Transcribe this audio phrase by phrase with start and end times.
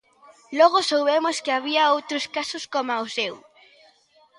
[0.59, 3.35] Logo soubemos que había outros casos coma o seu.